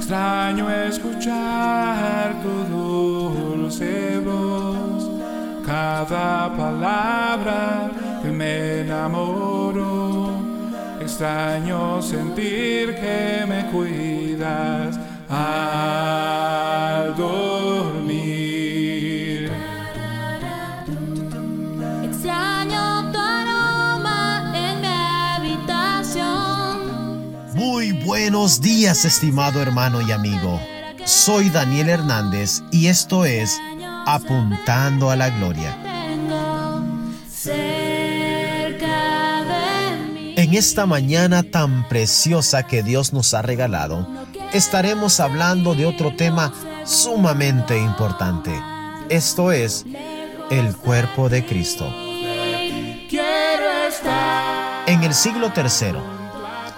[0.00, 5.10] Extraño escuchar tu dulce voz,
[5.64, 7.90] cada palabra
[8.22, 10.30] que me enamoro.
[11.00, 17.14] Extraño sentir que me cuidas al
[28.04, 30.60] buenos días, estimado hermano y amigo.
[31.04, 33.58] Soy Daniel Hernández y esto es
[34.06, 35.76] Apuntando a la Gloria.
[40.36, 44.06] En esta mañana tan preciosa que Dios nos ha regalado,
[44.52, 46.52] estaremos hablando de otro tema
[46.84, 48.50] sumamente importante.
[49.08, 49.84] Esto es
[50.50, 51.86] el cuerpo de Cristo.
[54.86, 56.19] En el siglo III,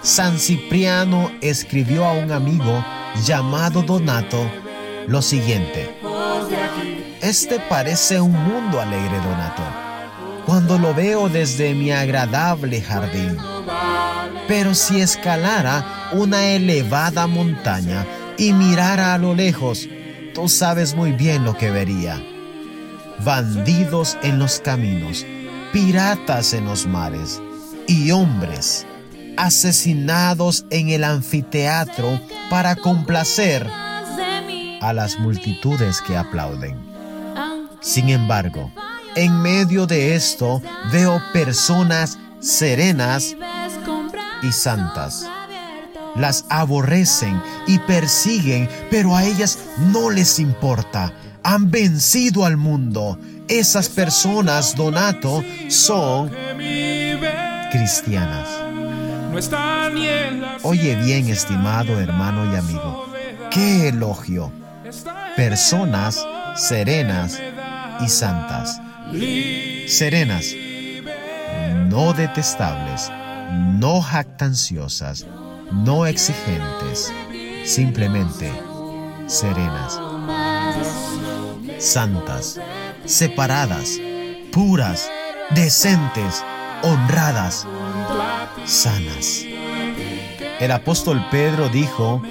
[0.03, 2.85] San Cipriano escribió a un amigo
[3.25, 4.51] llamado Donato
[5.07, 5.97] lo siguiente.
[7.21, 9.63] Este parece un mundo alegre, Donato,
[10.45, 13.37] cuando lo veo desde mi agradable jardín.
[14.49, 18.05] Pero si escalara una elevada montaña
[18.37, 19.89] y mirara a lo lejos,
[20.35, 22.21] tú sabes muy bien lo que vería.
[23.25, 25.25] Bandidos en los caminos,
[25.73, 27.41] piratas en los mares
[27.87, 28.85] y hombres
[29.37, 33.67] asesinados en el anfiteatro para complacer
[34.81, 36.77] a las multitudes que aplauden.
[37.81, 38.71] Sin embargo,
[39.15, 43.37] en medio de esto veo personas serenas
[44.43, 45.27] y santas.
[46.15, 51.13] las aborrecen y persiguen, pero a ellas no les importa.
[51.43, 53.19] Han vencido al mundo.
[53.49, 56.31] Esas personas, Donato, son
[57.71, 58.47] cristianas.
[60.63, 63.09] Oye bien, estimado hermano y amigo,
[63.51, 64.53] qué elogio.
[65.37, 66.25] Personas
[66.57, 67.41] serenas
[68.01, 68.81] y santas.
[69.89, 70.47] Serenas,
[71.89, 73.11] no detestables,
[73.79, 75.27] no jactanciosas,
[75.73, 77.13] no exigentes,
[77.65, 78.51] simplemente
[79.27, 79.99] serenas.
[81.79, 82.61] santas,
[83.05, 83.99] separadas,
[84.53, 85.11] puras,
[85.51, 86.45] decentes,
[86.83, 87.67] honradas,
[88.65, 89.45] sanas.
[90.61, 92.23] El apóstol Pedro dijo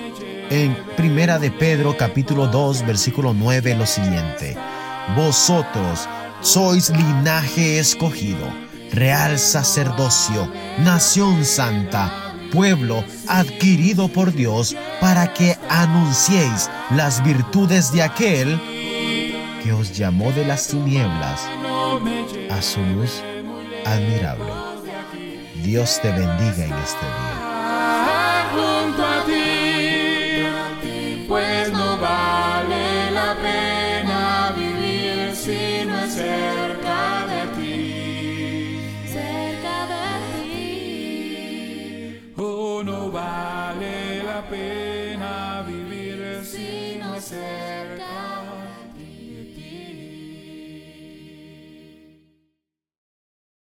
[0.49, 4.57] en Primera de Pedro capítulo 2 versículo 9 lo siguiente:
[5.15, 6.07] Vosotros
[6.41, 8.45] sois linaje escogido,
[8.91, 12.11] real sacerdocio, nación santa,
[12.51, 18.59] pueblo adquirido por Dios para que anunciéis las virtudes de aquel
[19.63, 21.41] que os llamó de las tinieblas
[22.49, 23.21] a su luz
[23.85, 24.51] admirable.
[25.63, 28.47] Dios te bendiga en este día.
[28.51, 30.43] junto a ti,
[31.27, 38.79] pues no vale la pena vivir si no es cerca de ti.
[39.07, 40.05] cerca de
[40.41, 42.33] ti.
[42.37, 48.20] Oh, no vale la pena vivir si no es cerca